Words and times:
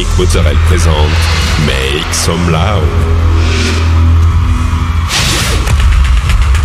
Dominique 0.00 0.18
Mozzarel 0.18 0.56
présente 0.66 0.94
Make 1.66 2.14
Some 2.14 2.50
Loud. 2.50 2.88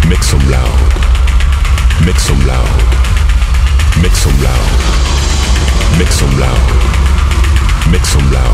Make 0.07 0.23
Some 0.23 0.49
Loud. 0.49 0.69
Make 2.05 2.17
Some 2.17 2.45
Loud. 2.47 2.65
Make 4.01 4.15
Some 4.15 4.41
Loud. 4.41 4.53
Make 5.97 6.13
Some 6.13 6.39
Loud. 6.39 6.49
Make 7.91 8.05
Some 8.05 8.31
Loud. 8.31 8.45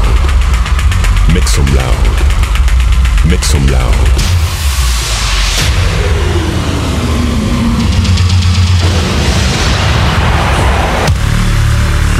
Make 1.31 1.47
Some 1.47 1.75
Loud. 1.75 1.93
Make 3.25 3.43
Some 3.43 3.67
Loud. 3.67 3.93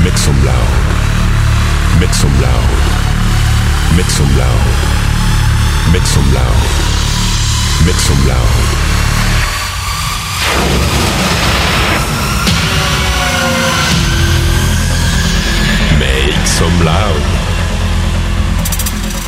Make 0.03 0.17
Some 0.17 0.45
Loud. 0.45 0.60
Make 2.01 2.15
some 2.15 2.33
loud. 2.41 2.69
Make 3.95 4.09
some 4.09 4.25
loud. 4.35 4.65
Make 5.93 6.07
some 6.07 6.33
loud. 6.33 6.61
Make 7.85 8.01
some 8.01 8.27
loud. 8.27 8.53
Make 15.99 16.47
some 16.47 16.75
loud. 16.83 17.21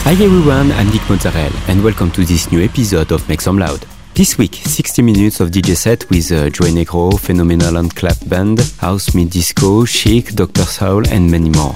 Hi 0.02 0.14
everyone, 0.14 0.72
I'm 0.72 0.90
Nick 0.90 1.08
Mozzarella 1.08 1.52
and 1.68 1.84
welcome 1.84 2.10
to 2.10 2.26
this 2.26 2.52
new 2.52 2.64
episode 2.64 3.12
of 3.12 3.30
Make 3.30 3.42
Some 3.42 3.60
Loud. 3.60 3.86
This 4.16 4.40
week, 4.40 4.56
60 4.56 5.04
minutes 5.04 5.40
of 5.42 5.52
DJ 5.52 5.78
set 5.78 6.10
with 6.10 6.32
uh, 6.32 6.50
Joey 6.50 6.72
Negro, 6.72 7.20
Phenomenal 7.20 7.76
Handclap 7.76 8.18
Band, 8.28 8.62
Horse 8.82 9.14
Meat 9.14 9.30
Disco, 9.30 9.86
Chic, 9.86 10.34
Dr. 10.34 10.64
Soul 10.64 11.08
and 11.10 11.30
many 11.30 11.52
more. 11.52 11.76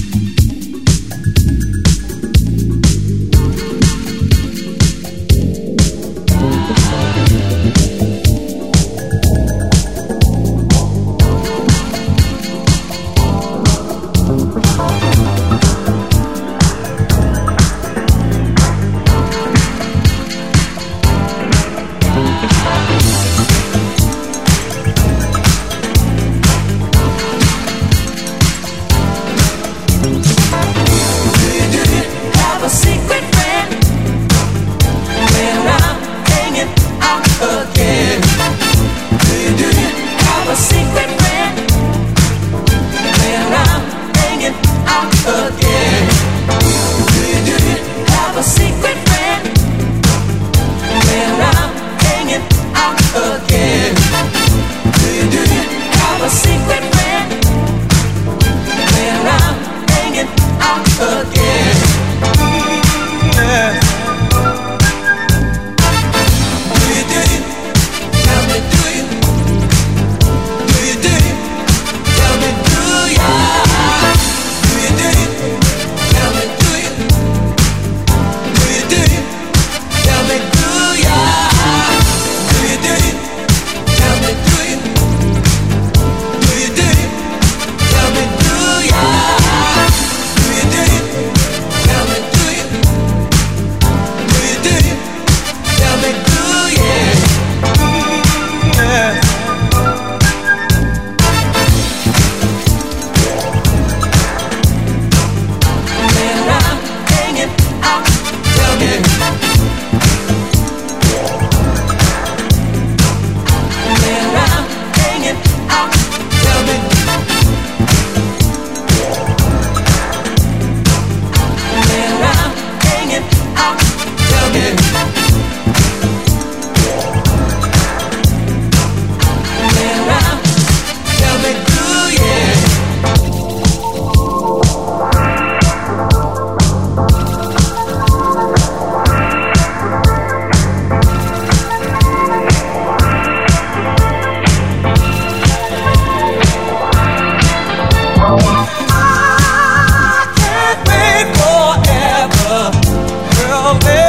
resolver. 153.73 154.00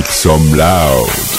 Make 0.00 0.12
some 0.12 0.52
loud. 0.52 1.29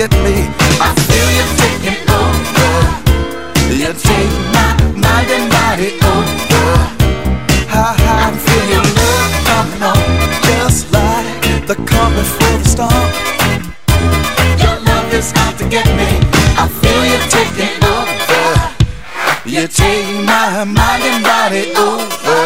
at 0.00 0.12
me. 0.24 0.48
I 0.80 0.90
feel 1.08 1.28
you 1.36 1.44
taking 1.60 2.02
over. 2.08 2.72
You 3.68 3.92
take 3.92 4.32
my 4.56 4.72
mind 4.96 5.28
and 5.28 5.46
body 5.52 5.92
over. 6.00 6.68
Ha 7.68 7.86
ha, 8.00 8.12
I'm 8.26 8.36
feeling 8.46 8.88
love 8.96 9.34
coming 9.48 9.82
on, 9.92 10.00
just 10.48 10.90
like 10.92 11.66
the 11.66 11.76
calm 11.84 12.14
before 12.14 12.56
the 12.62 12.68
storm. 12.74 13.08
Your 14.62 14.76
love 14.88 15.12
is 15.12 15.32
out 15.36 15.58
to 15.58 15.68
get 15.68 15.86
me. 16.00 16.08
I 16.56 16.64
feel 16.80 17.02
you 17.10 17.20
taking 17.36 17.76
over. 17.96 18.46
You 19.44 19.68
take 19.68 20.08
my 20.24 20.64
mind 20.64 21.02
and 21.10 21.22
body 21.22 21.64
over. 21.76 22.40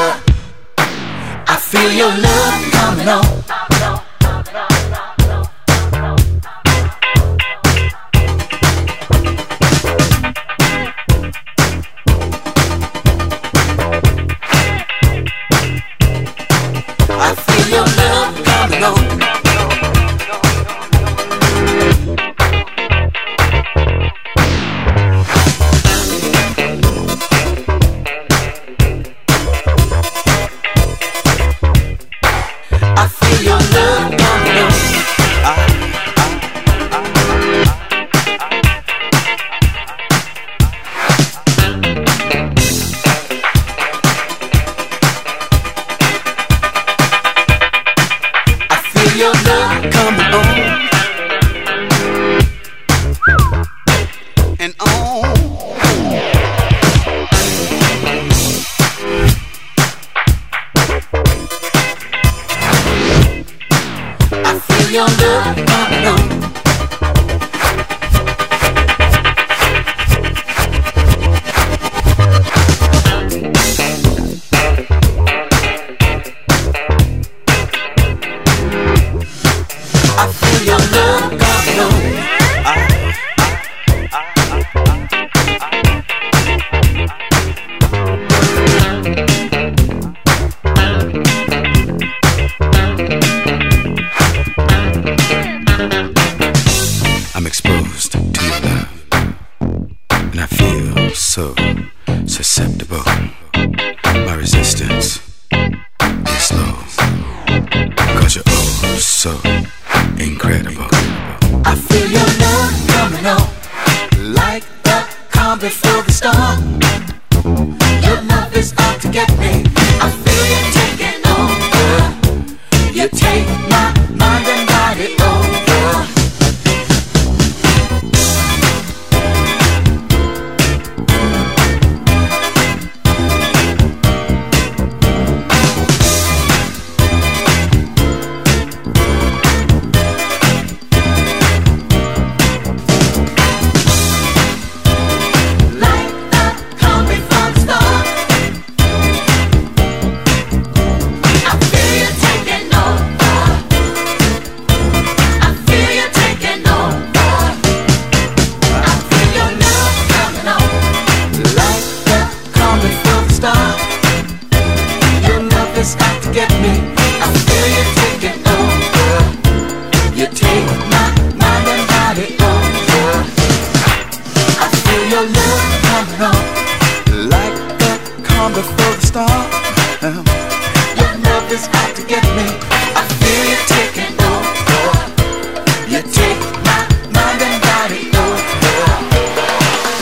I 1.46 1.56
feel 1.60 1.92
your 1.92 2.14
love 2.26 2.72
coming 2.72 3.08
on. 3.08 3.33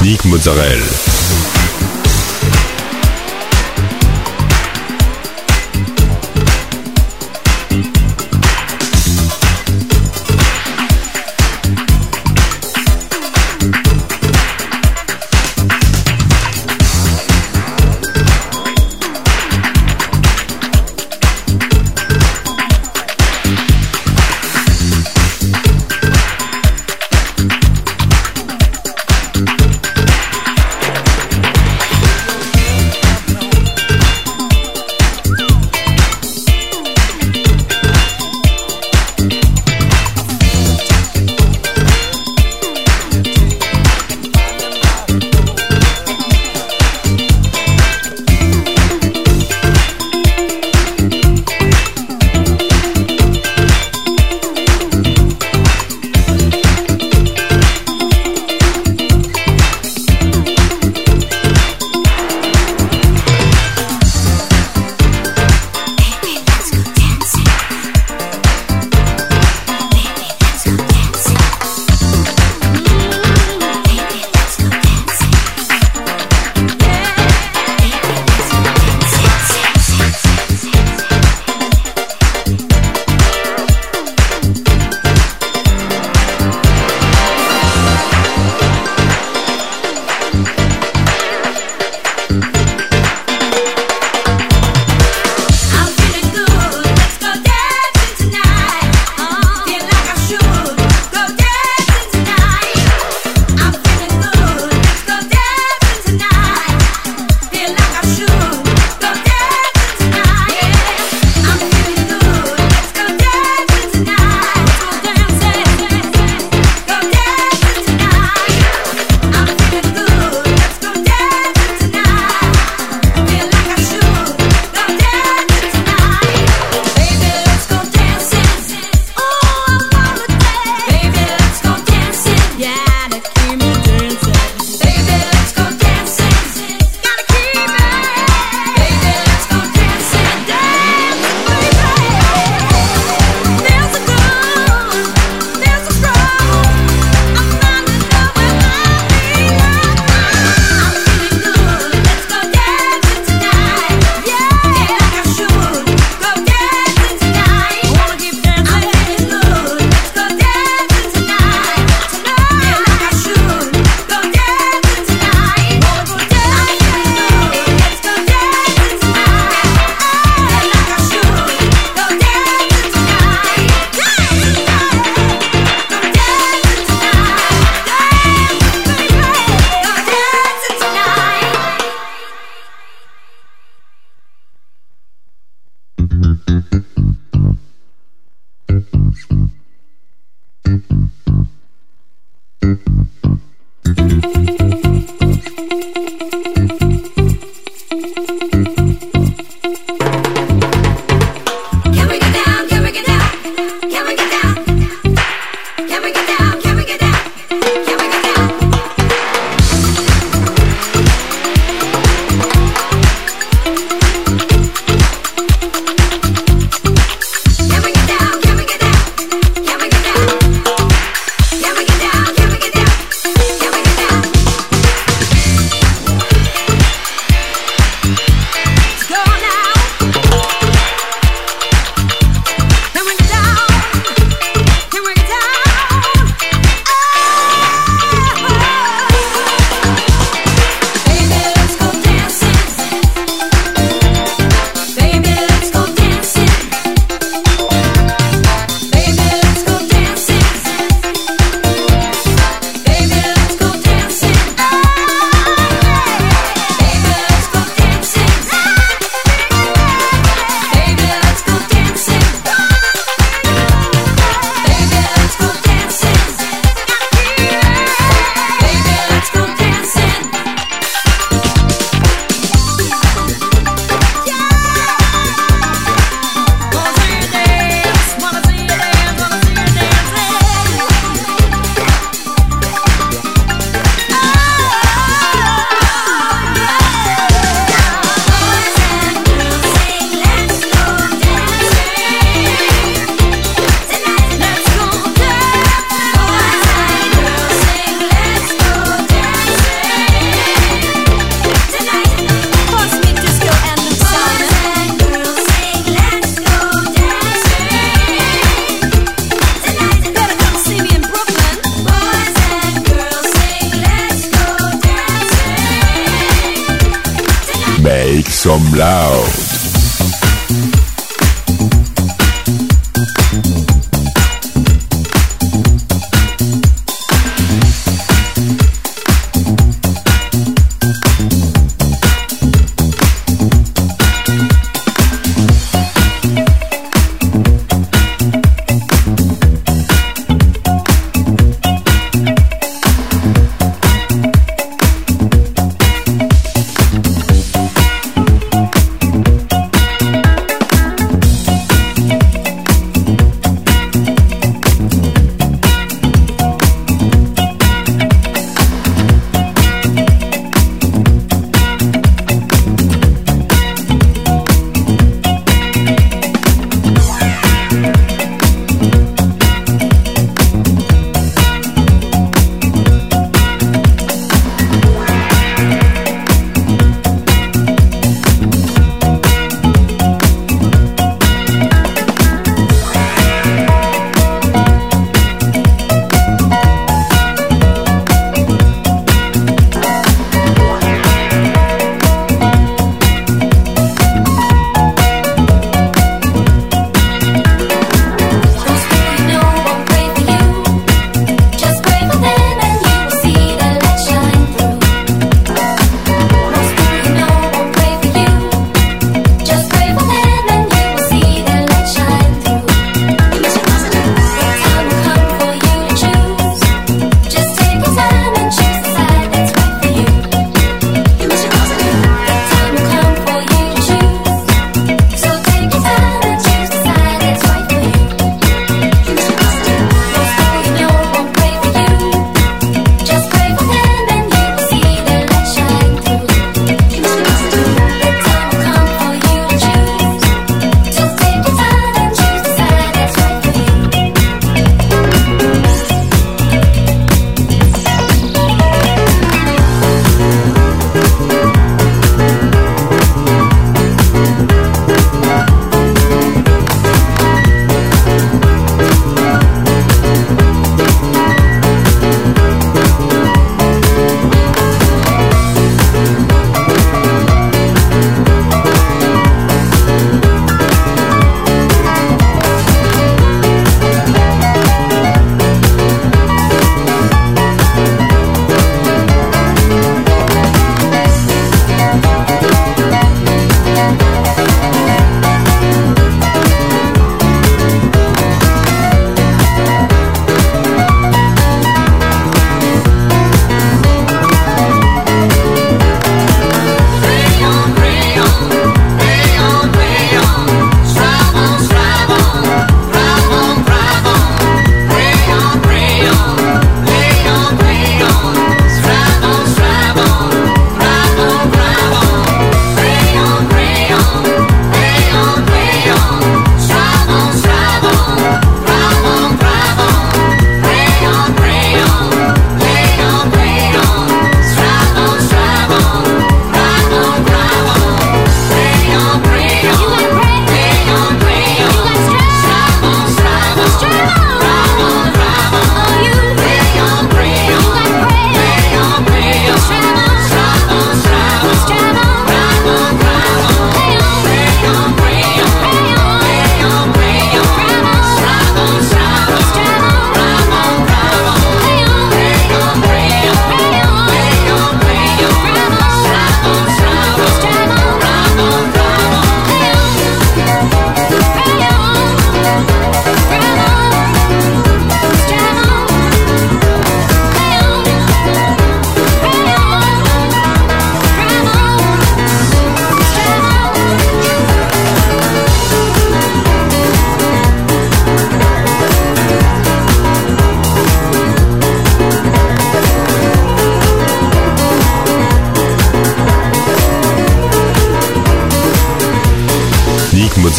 Over. 0.02 0.10
Nick 0.10 0.24
Mozzarella. 0.24 1.11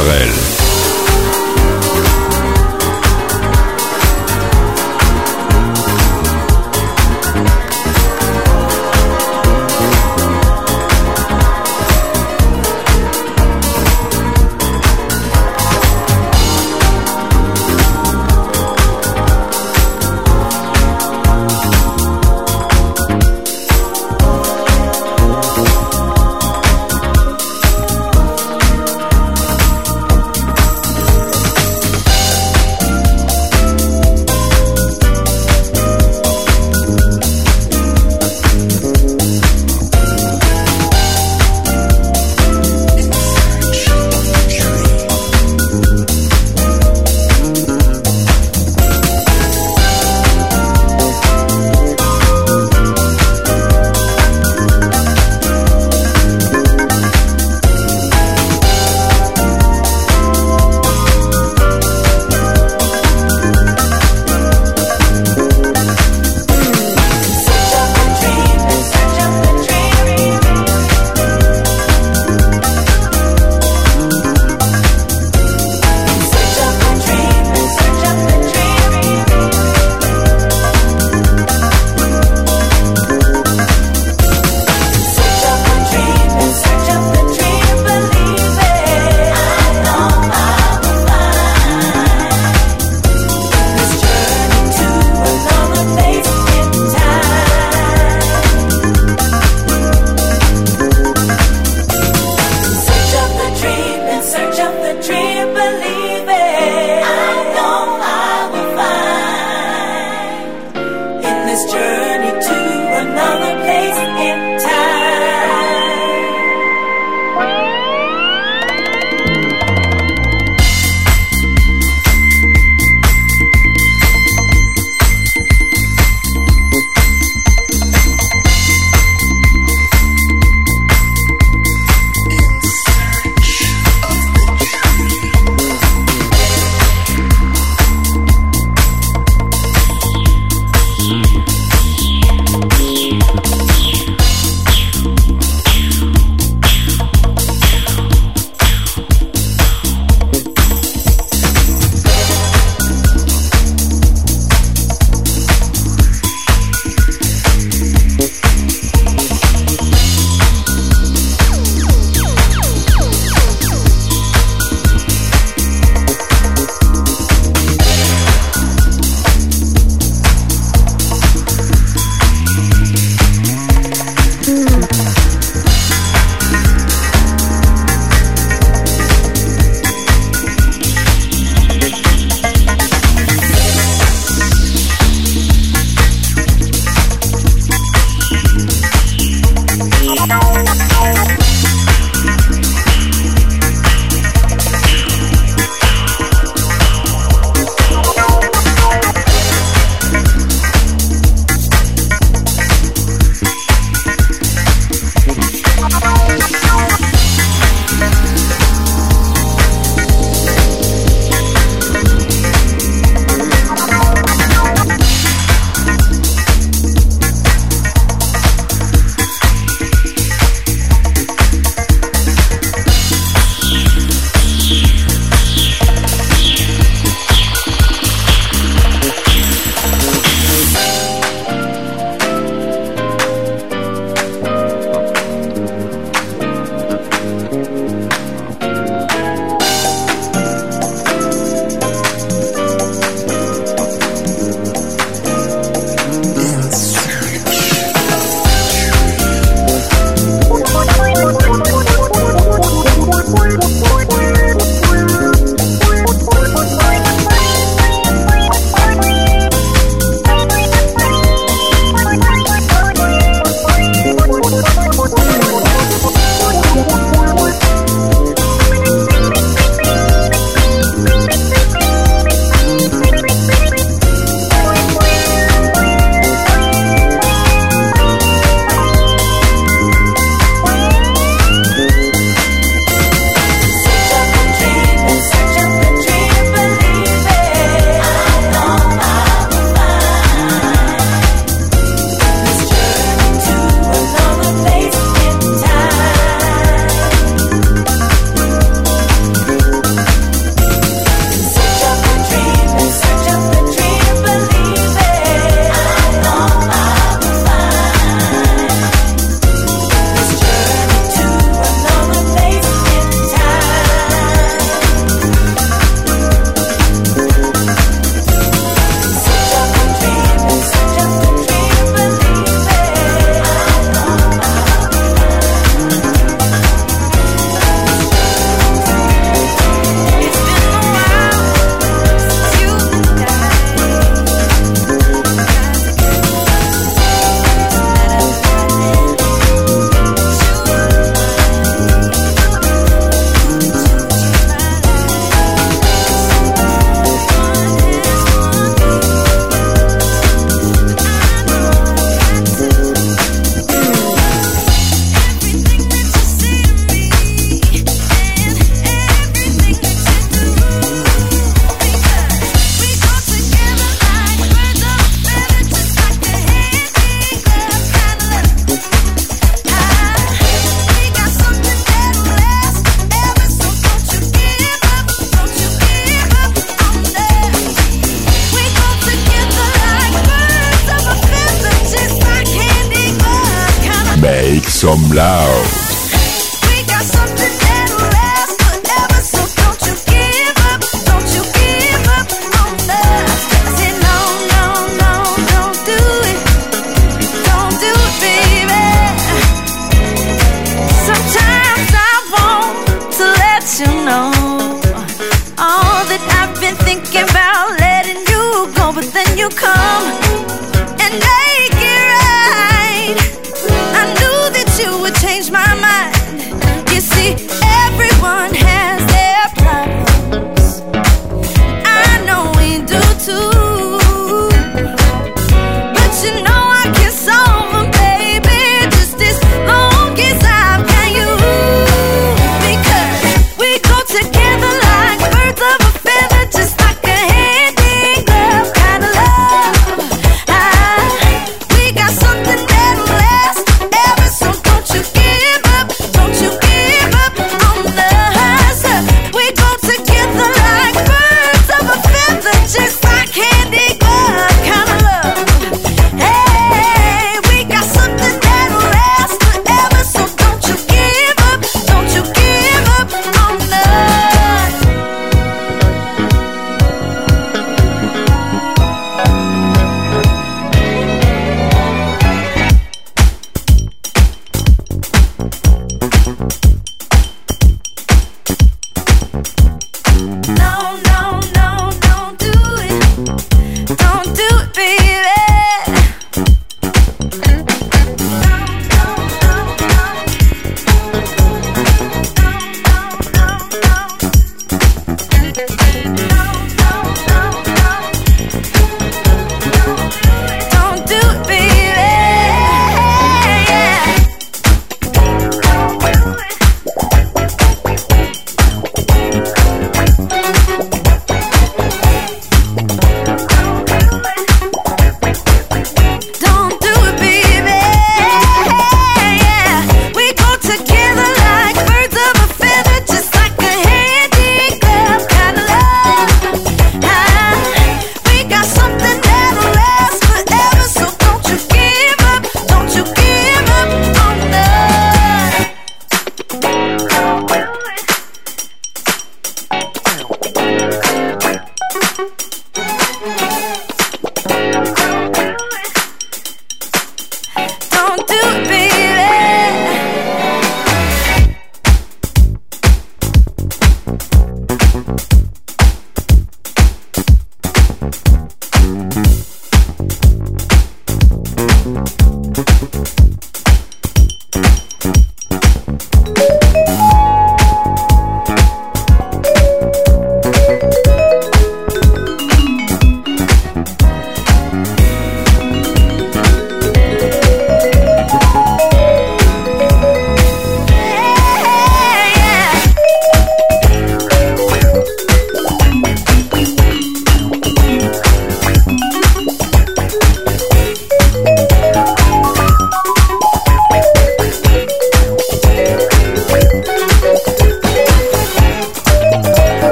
Mozzarella. 0.00 0.29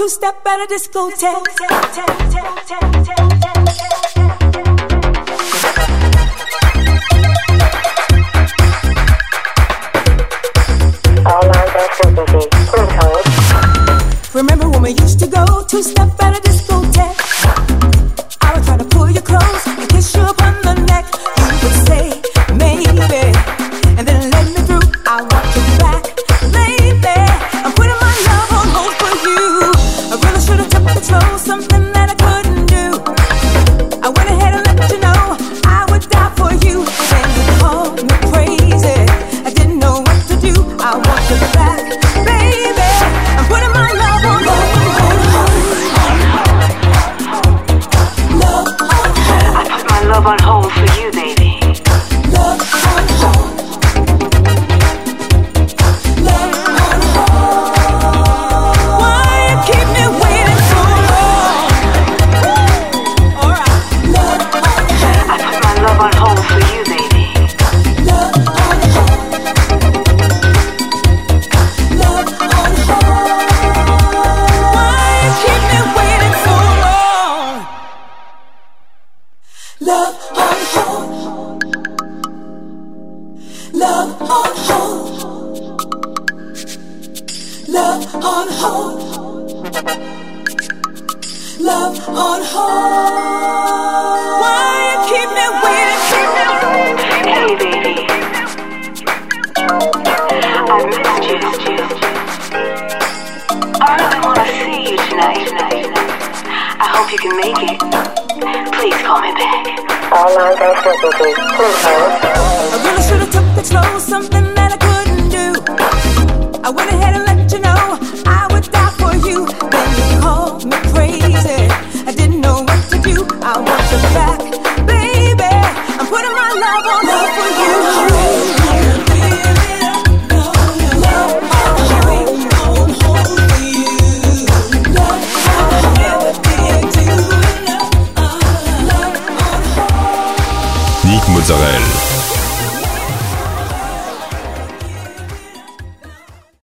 Two 0.00 0.08
step 0.08 0.46
at 0.46 0.60
a 0.64 0.66
discotheque. 0.72 1.39